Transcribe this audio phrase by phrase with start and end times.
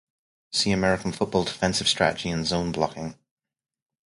[0.51, 3.19] See American football defensive strategy and zone blocking.